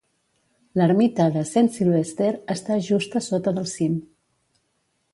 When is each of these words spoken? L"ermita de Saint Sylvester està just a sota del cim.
L"ermita 0.79 1.27
de 1.35 1.43
Saint 1.51 1.69
Sylvester 1.77 2.31
està 2.57 2.81
just 2.91 3.21
a 3.21 3.25
sota 3.31 3.57
del 3.59 3.71
cim. 3.77 4.03